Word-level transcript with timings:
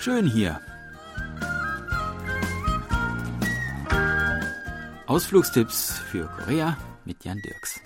Schön 0.00 0.26
hier. 0.26 0.58
Ausflugstipps 5.06 5.98
für 5.98 6.26
Korea 6.38 6.78
mit 7.04 7.22
Jan 7.22 7.38
Dirks. 7.44 7.80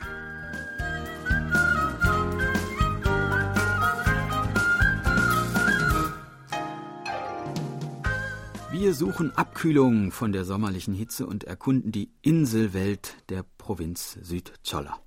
Wir 8.71 8.95
suchen 8.95 9.37
Abkühlung 9.37 10.13
von 10.13 10.31
der 10.31 10.45
sommerlichen 10.45 10.95
Hitze 10.95 11.27
und 11.27 11.43
erkunden 11.43 11.91
die 11.91 12.13
Inselwelt 12.23 13.17
der 13.29 13.45
Provinz 13.59 14.19
Südcholla. 14.23 15.04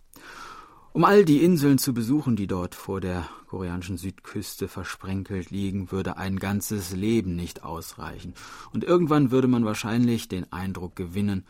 Um 0.97 1.03
all 1.03 1.25
die 1.25 1.43
Inseln 1.43 1.77
zu 1.77 1.93
besuchen, 1.93 2.35
die 2.35 2.47
dort 2.47 2.73
vor 2.73 2.99
der 2.99 3.29
koreanischen 3.45 3.99
Südküste 3.99 4.67
versprenkelt 4.67 5.51
liegen, 5.51 5.91
würde 5.91 6.17
ein 6.17 6.39
ganzes 6.39 6.91
Leben 6.91 7.35
nicht 7.35 7.61
ausreichen. 7.61 8.33
Und 8.73 8.83
irgendwann 8.83 9.29
würde 9.29 9.47
man 9.47 9.63
wahrscheinlich 9.63 10.27
den 10.27 10.51
Eindruck 10.51 10.95
gewinnen, 10.95 11.45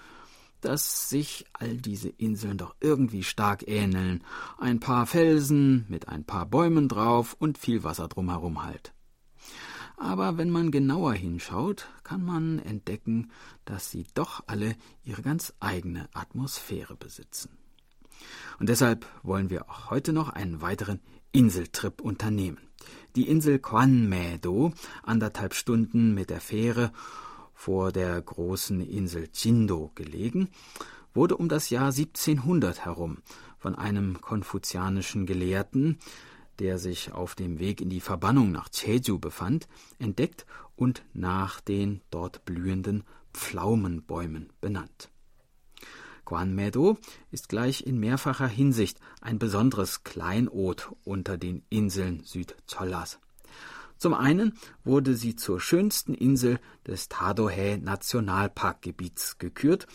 dass 0.59 1.07
sich 1.07 1.45
all 1.53 1.77
diese 1.77 2.09
Inseln 2.09 2.57
doch 2.57 2.75
irgendwie 2.81 3.23
stark 3.23 3.65
ähneln. 3.65 4.21
Ein 4.57 4.81
paar 4.81 5.05
Felsen 5.05 5.85
mit 5.87 6.09
ein 6.09 6.25
paar 6.25 6.45
Bäumen 6.45 6.89
drauf 6.89 7.33
und 7.39 7.57
viel 7.57 7.85
Wasser 7.85 8.09
drumherum 8.09 8.65
halt. 8.65 8.93
Aber 9.95 10.37
wenn 10.37 10.49
man 10.49 10.71
genauer 10.71 11.13
hinschaut, 11.13 11.87
kann 12.03 12.21
man 12.21 12.59
entdecken, 12.59 13.31
dass 13.63 13.91
sie 13.91 14.07
doch 14.13 14.43
alle 14.47 14.75
ihre 15.05 15.21
ganz 15.21 15.53
eigene 15.61 16.09
Atmosphäre 16.13 16.97
besitzen. 16.97 17.57
Und 18.59 18.69
deshalb 18.69 19.05
wollen 19.23 19.49
wir 19.49 19.69
auch 19.69 19.89
heute 19.89 20.13
noch 20.13 20.29
einen 20.29 20.61
weiteren 20.61 20.99
Inseltrip 21.31 22.01
unternehmen. 22.01 22.59
Die 23.15 23.27
Insel 23.27 23.59
Kwanmae-do, 23.59 24.73
anderthalb 25.03 25.53
Stunden 25.53 26.13
mit 26.13 26.29
der 26.29 26.41
Fähre 26.41 26.91
vor 27.53 27.91
der 27.91 28.21
großen 28.21 28.81
Insel 28.81 29.29
Jindo 29.33 29.91
gelegen, 29.95 30.49
wurde 31.13 31.37
um 31.37 31.49
das 31.49 31.69
Jahr 31.69 31.87
1700 31.87 32.85
herum 32.85 33.17
von 33.57 33.75
einem 33.75 34.21
konfuzianischen 34.21 35.25
Gelehrten 35.25 35.97
der 36.59 36.77
sich 36.77 37.11
auf 37.11 37.35
dem 37.35 37.59
Weg 37.59 37.81
in 37.81 37.89
die 37.89 38.01
Verbannung 38.01 38.51
nach 38.51 38.69
Jeju 38.73 39.19
befand, 39.19 39.67
entdeckt 39.99 40.45
und 40.75 41.03
nach 41.13 41.61
den 41.61 42.01
dort 42.09 42.45
blühenden 42.45 43.03
Pflaumenbäumen 43.33 44.51
benannt. 44.59 45.09
Guanmedo 46.27 46.97
ist 47.31 47.47
gleich 47.47 47.87
in 47.87 48.01
mehrfacher 48.01 48.49
Hinsicht 48.49 48.99
ein 49.21 49.39
besonderes 49.39 50.03
Kleinod 50.03 50.91
unter 51.05 51.37
den 51.37 51.63
Inseln 51.69 52.21
Südchollas. 52.25 53.19
Zum 53.97 54.13
einen 54.13 54.57
wurde 54.83 55.15
sie 55.15 55.37
zur 55.37 55.61
schönsten 55.61 56.13
Insel 56.13 56.59
des 56.85 57.07
Tadohä 57.07 57.77
Nationalparkgebiets 57.77 59.37
gekürt 59.37 59.87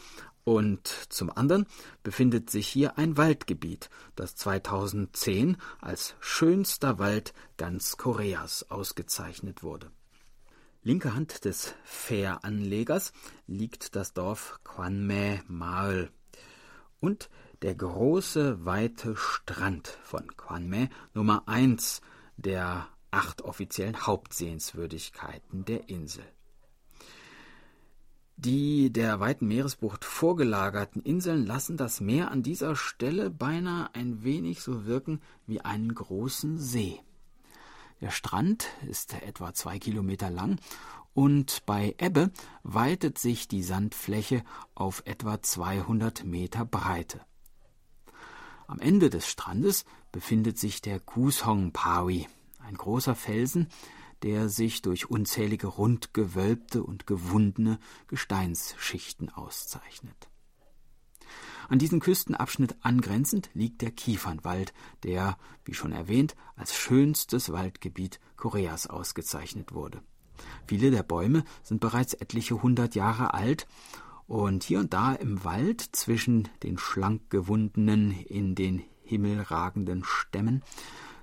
und 0.45 0.89
zum 1.11 1.31
anderen 1.31 1.67
befindet 2.03 2.49
sich 2.49 2.67
hier 2.67 2.97
ein 2.97 3.19
Waldgebiet, 3.19 3.91
das 4.17 4.35
2010 4.35 5.59
als 5.83 6.17
schönster 6.21 6.99
Wald 6.99 7.35
ganz 7.59 7.99
Koreas 7.99 8.71
ausgezeichnet 8.71 9.63
wurde. 9.63 9.91
Linke 10.83 11.15
Hand 11.15 11.45
des 11.45 11.75
Fähranlegers 11.85 13.13
liegt 13.47 13.95
das 13.95 14.15
Dorf 14.15 14.59
Kwanme 14.65 15.43
Mael 15.47 16.11
und 17.03 17.29
der 17.63 17.75
große 17.75 18.65
weite 18.65 19.17
Strand 19.17 19.99
von 20.05 20.27
Kwanme 20.37 20.89
Nummer 21.13 21.43
eins 21.47 22.01
der 22.37 22.89
acht 23.11 23.43
offiziellen 23.43 24.07
Hauptsehenswürdigkeiten 24.07 25.65
der 25.65 25.89
Insel. 25.89 26.25
Die 28.37 28.93
der 28.93 29.21
weiten 29.21 29.47
Meeresbucht 29.47 30.05
vorgelagerten 30.05 31.03
Inseln 31.03 31.45
lassen 31.45 31.77
das 31.77 32.01
Meer 32.01 32.31
an 32.31 32.43
dieser 32.43 32.75
Stelle 32.75 33.31
beinahe 33.31 33.95
ein 33.95 34.25
wenig 34.25 34.63
so 34.63 34.87
wirken 34.87 35.21
wie 35.47 35.61
einen 35.61 35.95
großen 35.95 36.59
See. 36.59 37.01
Der 38.03 38.11
Strand 38.11 38.69
ist 38.89 39.15
etwa 39.23 39.55
zwei 39.55 39.79
Kilometer 39.79 40.29
lang 40.29 40.59
und 41.15 41.65
bei 41.67 41.95
Ebbe 41.99 42.33
weitet 42.65 43.17
sich 43.17 43.47
die 43.47 43.63
Sandfläche 43.63 44.43
auf 44.75 45.05
etwa 45.07 45.41
200 45.41 46.25
Meter 46.25 46.65
Breite. 46.65 47.21
Am 48.67 48.81
Ende 48.81 49.09
des 49.09 49.29
Strandes 49.29 49.85
befindet 50.11 50.59
sich 50.59 50.83
der 50.83 50.99
Kusong 50.99 51.71
Pawi, 51.71 52.27
ein 52.59 52.75
großer 52.75 53.15
Felsen, 53.15 53.69
der 54.25 54.49
sich 54.49 54.83
durch 54.83 55.09
unzählige 55.09 55.69
rundgewölbte 55.69 56.83
und 56.83 57.07
gewundene 57.07 57.79
Gesteinsschichten 58.09 59.29
auszeichnet. 59.31 60.32
An 61.69 61.79
diesen 61.79 62.01
Küstenabschnitt 62.01 62.77
angrenzend 62.83 63.51
liegt 63.55 63.83
der 63.83 63.91
Kiefernwald, 63.91 64.73
der, 65.03 65.37
wie 65.65 65.75
schon 65.75 65.93
erwähnt, 65.93 66.35
als 66.57 66.75
schönstes 66.75 67.53
Waldgebiet 67.53 68.21
Koreas 68.37 68.87
ausgezeichnet 68.87 69.73
wurde. 69.73 70.03
Viele 70.67 70.91
der 70.91 71.03
Bäume 71.03 71.45
sind 71.63 71.81
bereits 71.81 72.15
etliche 72.15 72.63
hundert 72.63 72.95
Jahre 72.95 73.35
alt, 73.35 73.67
und 74.27 74.63
hier 74.65 74.79
und 74.79 74.95
da 74.95 75.13
im 75.13 75.45
Wald 75.45 75.81
zwischen 75.93 76.49
den 76.63 76.79
schlank 76.79 77.29
gewundenen, 77.29 78.13
in 78.13 78.55
den 78.55 78.83
Himmel 79.03 79.43
ragenden 79.43 80.05
Stämmen 80.05 80.63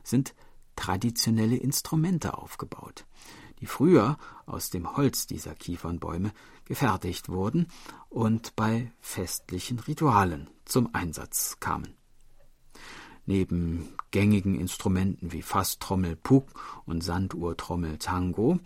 sind 0.03 0.35
traditionelle 0.75 1.57
Instrumente 1.57 2.37
aufgebaut, 2.37 3.05
die 3.61 3.65
früher 3.65 4.17
aus 4.45 4.69
dem 4.69 4.95
Holz 4.95 5.27
dieser 5.27 5.55
Kiefernbäume 5.55 6.31
gefertigt 6.65 7.29
wurden 7.29 7.67
und 8.09 8.55
bei 8.55 8.91
festlichen 9.01 9.79
Ritualen 9.79 10.49
zum 10.65 10.93
Einsatz 10.93 11.57
kamen. 11.59 11.95
Neben 13.25 13.89
gängigen 14.11 14.59
Instrumenten 14.59 15.31
wie 15.31 15.43
Fasstrommel 15.43 16.15
Puk 16.15 16.47
und 16.85 17.03
Sanduhrtrommel 17.03 17.97
Tango 17.97 18.59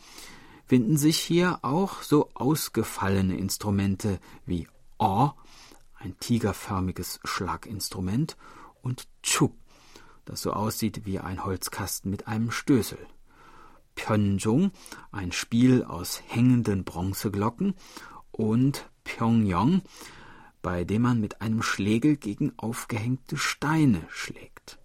finden 0.65 0.97
sich 0.97 1.19
hier 1.19 1.59
auch 1.63 2.01
so 2.01 2.29
ausgefallene 2.33 3.37
Instrumente 3.37 4.19
wie 4.45 4.67
O, 4.97 5.31
ein 5.95 6.17
tigerförmiges 6.19 7.19
Schlaginstrument, 7.23 8.37
und 8.81 9.07
Chuk, 9.21 9.53
das 10.25 10.41
so 10.41 10.53
aussieht 10.53 11.05
wie 11.05 11.19
ein 11.19 11.43
Holzkasten 11.43 12.11
mit 12.11 12.27
einem 12.27 12.51
Stößel. 12.51 12.99
Pyeonjong, 13.95 14.71
ein 15.11 15.31
Spiel 15.31 15.83
aus 15.83 16.21
hängenden 16.27 16.83
Bronzeglocken, 16.83 17.75
und 18.31 18.89
Pyongyong, 19.03 19.81
bei 20.61 20.83
dem 20.83 21.03
man 21.03 21.19
mit 21.19 21.41
einem 21.41 21.61
Schlegel 21.61 22.17
gegen 22.17 22.53
aufgehängte 22.57 23.37
Steine 23.37 24.01
schlägt. 24.09 24.79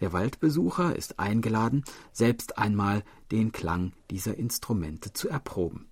Der 0.00 0.12
Waldbesucher 0.12 0.96
ist 0.96 1.18
eingeladen, 1.18 1.84
selbst 2.12 2.58
einmal 2.58 3.04
den 3.30 3.52
Klang 3.52 3.92
dieser 4.10 4.36
Instrumente 4.36 5.12
zu 5.12 5.28
erproben. 5.28 5.88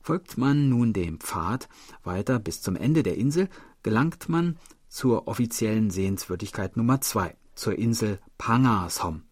Folgt 0.00 0.38
man 0.38 0.68
nun 0.68 0.92
dem 0.92 1.20
Pfad 1.20 1.68
weiter 2.02 2.38
bis 2.38 2.62
zum 2.62 2.76
Ende 2.76 3.02
der 3.02 3.16
Insel, 3.16 3.48
gelangt 3.82 4.28
man 4.28 4.58
zur 4.88 5.28
offiziellen 5.28 5.90
Sehenswürdigkeit 5.90 6.76
Nummer 6.76 7.00
zwei, 7.00 7.36
zur 7.54 7.76
Insel 7.76 8.18
Pangasom, 8.38 9.24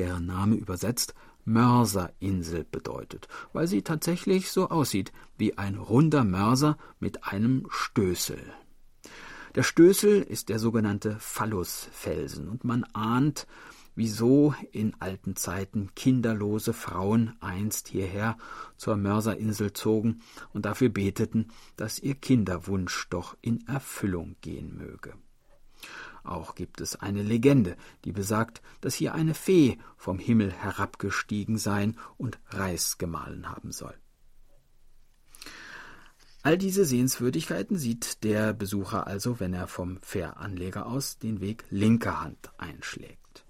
deren 0.00 0.24
Name 0.24 0.56
übersetzt 0.56 1.14
Mörserinsel 1.44 2.64
bedeutet, 2.64 3.28
weil 3.52 3.66
sie 3.66 3.82
tatsächlich 3.82 4.50
so 4.50 4.70
aussieht 4.70 5.12
wie 5.36 5.58
ein 5.58 5.76
runder 5.76 6.24
Mörser 6.24 6.78
mit 7.00 7.24
einem 7.24 7.66
Stößel. 7.68 8.40
Der 9.56 9.62
Stößel 9.62 10.22
ist 10.22 10.48
der 10.48 10.58
sogenannte 10.58 11.16
Phallusfelsen 11.18 12.48
und 12.48 12.64
man 12.64 12.84
ahnt, 12.94 13.46
wieso 13.94 14.54
in 14.72 14.94
alten 15.00 15.36
Zeiten 15.36 15.90
kinderlose 15.94 16.72
Frauen 16.72 17.36
einst 17.40 17.88
hierher 17.88 18.38
zur 18.78 18.96
Mörserinsel 18.96 19.74
zogen 19.74 20.22
und 20.54 20.64
dafür 20.64 20.88
beteten, 20.88 21.48
dass 21.76 21.98
ihr 21.98 22.14
Kinderwunsch 22.14 23.08
doch 23.10 23.36
in 23.42 23.66
Erfüllung 23.66 24.36
gehen 24.40 24.78
möge. 24.78 25.12
Auch 26.24 26.54
gibt 26.54 26.80
es 26.80 26.96
eine 26.96 27.22
Legende, 27.22 27.76
die 28.04 28.12
besagt, 28.12 28.62
dass 28.80 28.94
hier 28.94 29.14
eine 29.14 29.34
Fee 29.34 29.78
vom 29.96 30.18
Himmel 30.18 30.52
herabgestiegen 30.52 31.58
sein 31.58 31.96
und 32.16 32.38
Reis 32.48 32.98
gemahlen 32.98 33.48
haben 33.48 33.72
soll. 33.72 33.94
All 36.42 36.56
diese 36.56 36.86
Sehenswürdigkeiten 36.86 37.76
sieht 37.76 38.24
der 38.24 38.54
Besucher 38.54 39.06
also, 39.06 39.40
wenn 39.40 39.52
er 39.52 39.66
vom 39.66 39.98
Fähranleger 40.00 40.86
aus 40.86 41.18
den 41.18 41.40
Weg 41.40 41.64
linker 41.68 42.22
Hand 42.22 42.50
einschlägt. 42.56 43.44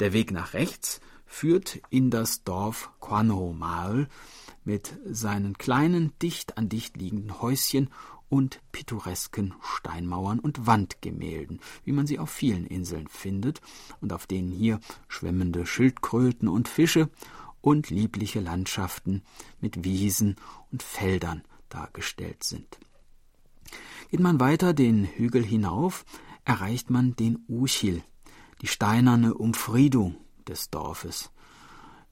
Der 0.00 0.12
Weg 0.12 0.32
nach 0.32 0.52
rechts 0.52 1.00
führt 1.26 1.80
in 1.90 2.10
das 2.10 2.42
Dorf 2.42 2.90
Quanomael 3.00 4.08
mit 4.66 4.98
seinen 5.06 5.56
kleinen, 5.56 6.12
dicht 6.20 6.58
an 6.58 6.68
dicht 6.68 6.96
liegenden 6.96 7.40
Häuschen 7.40 7.88
und 8.28 8.60
pittoresken 8.72 9.54
Steinmauern 9.62 10.40
und 10.40 10.66
Wandgemälden, 10.66 11.60
wie 11.84 11.92
man 11.92 12.06
sie 12.06 12.18
auf 12.18 12.30
vielen 12.30 12.66
Inseln 12.66 13.06
findet 13.08 13.60
und 14.00 14.12
auf 14.12 14.26
denen 14.26 14.50
hier 14.50 14.80
schwimmende 15.08 15.64
Schildkröten 15.64 16.48
und 16.48 16.68
Fische 16.68 17.08
und 17.60 17.90
liebliche 17.90 18.40
Landschaften 18.40 19.22
mit 19.60 19.84
Wiesen 19.84 20.36
und 20.72 20.82
Feldern 20.82 21.42
dargestellt 21.68 22.42
sind. 22.42 22.78
Geht 24.10 24.20
man 24.20 24.40
weiter 24.40 24.74
den 24.74 25.04
Hügel 25.04 25.44
hinauf, 25.44 26.04
erreicht 26.44 26.90
man 26.90 27.16
den 27.16 27.44
Uchil, 27.48 28.02
die 28.62 28.68
steinerne 28.68 29.34
Umfriedung 29.34 30.16
des 30.46 30.70
Dorfes, 30.70 31.30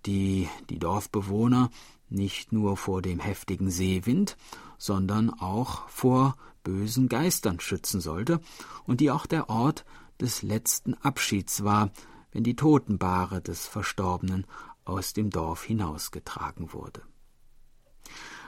die 0.06 0.48
die 0.70 0.78
Dorfbewohner 0.78 1.70
nicht 2.08 2.52
nur 2.52 2.76
vor 2.76 3.02
dem 3.02 3.20
heftigen 3.20 3.70
Seewind, 3.70 4.36
sondern 4.78 5.30
auch 5.30 5.88
vor 5.88 6.36
bösen 6.62 7.08
Geistern 7.08 7.60
schützen 7.60 8.00
sollte 8.00 8.40
und 8.86 9.00
die 9.00 9.10
auch 9.10 9.26
der 9.26 9.48
Ort 9.50 9.84
des 10.20 10.42
letzten 10.42 10.94
Abschieds 10.94 11.64
war, 11.64 11.90
wenn 12.32 12.44
die 12.44 12.56
Totenbahre 12.56 13.40
des 13.40 13.66
Verstorbenen 13.66 14.46
aus 14.84 15.12
dem 15.12 15.30
Dorf 15.30 15.64
hinausgetragen 15.64 16.72
wurde. 16.72 17.02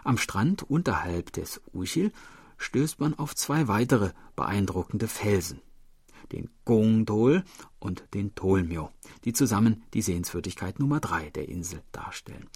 Am 0.04 0.18
Strand 0.18 0.62
unterhalb 0.62 1.32
des 1.32 1.60
Uchil 1.72 2.12
stößt 2.58 3.00
man 3.00 3.14
auf 3.14 3.34
zwei 3.34 3.68
weitere 3.68 4.12
beeindruckende 4.34 5.08
Felsen, 5.08 5.60
den 6.32 6.48
Gongdol 6.64 7.44
und 7.78 8.04
den 8.14 8.34
Tolmio, 8.34 8.90
die 9.26 9.34
zusammen 9.34 9.82
die 9.92 10.00
Sehenswürdigkeit 10.00 10.78
Nummer 10.78 11.00
drei 11.00 11.28
der 11.30 11.48
Insel 11.48 11.82
darstellen. 11.92 12.48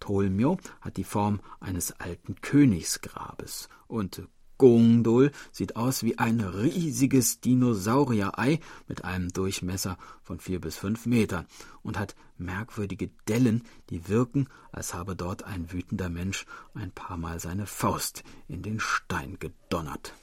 Tolmio 0.00 0.58
hat 0.82 0.98
die 0.98 1.04
Form 1.04 1.40
eines 1.60 1.92
alten 1.92 2.34
Königsgrabes 2.42 3.70
und 3.86 4.28
Gondol 4.58 5.32
sieht 5.52 5.76
aus 5.76 6.02
wie 6.02 6.18
ein 6.18 6.40
riesiges 6.40 7.40
Dinosaurierei 7.40 8.58
mit 8.88 9.04
einem 9.04 9.28
Durchmesser 9.28 9.98
von 10.22 10.40
vier 10.40 10.60
bis 10.60 10.76
fünf 10.76 11.06
Metern 11.06 11.46
und 11.82 11.98
hat 11.98 12.16
merkwürdige 12.38 13.10
Dellen, 13.28 13.62
die 13.90 14.08
wirken, 14.08 14.48
als 14.72 14.94
habe 14.94 15.14
dort 15.14 15.44
ein 15.44 15.72
wütender 15.72 16.08
Mensch 16.08 16.46
ein 16.74 16.90
paar 16.90 17.18
Mal 17.18 17.38
seine 17.38 17.66
Faust 17.66 18.24
in 18.48 18.62
den 18.62 18.80
Stein 18.80 19.38
gedonnert. 19.38 20.14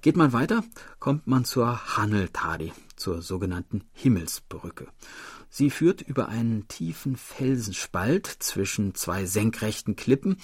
Geht 0.00 0.16
man 0.16 0.32
weiter, 0.32 0.64
kommt 0.98 1.26
man 1.26 1.44
zur 1.44 1.96
Haneltadi, 1.96 2.72
zur 3.06 3.22
sogenannten 3.22 3.84
Himmelsbrücke. 3.92 4.88
Sie 5.48 5.70
führt 5.70 6.02
über 6.02 6.28
einen 6.28 6.66
tiefen 6.66 7.14
Felsenspalt 7.14 8.26
zwischen 8.26 8.96
zwei 8.96 9.26
senkrechten 9.26 9.94
Klippen 9.94 10.38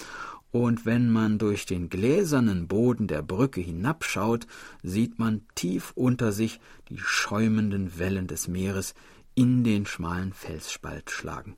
und 0.52 0.86
wenn 0.86 1.10
man 1.10 1.38
durch 1.38 1.66
den 1.66 1.88
gläsernen 1.88 2.68
Boden 2.68 3.08
der 3.08 3.22
Brücke 3.22 3.60
hinabschaut, 3.60 4.46
sieht 4.84 5.18
man 5.18 5.44
tief 5.56 5.90
unter 5.96 6.30
sich 6.30 6.60
die 6.88 6.98
schäumenden 6.98 7.98
Wellen 7.98 8.28
des 8.28 8.46
Meeres 8.46 8.94
in 9.34 9.64
den 9.64 9.84
schmalen 9.84 10.32
Felsspalt 10.32 11.10
schlagen. 11.10 11.56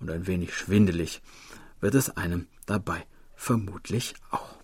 Und 0.00 0.10
ein 0.10 0.26
wenig 0.26 0.52
schwindelig 0.52 1.22
wird 1.80 1.94
es 1.94 2.10
einem 2.10 2.48
dabei 2.66 3.06
vermutlich 3.36 4.14
auch. 4.32 4.63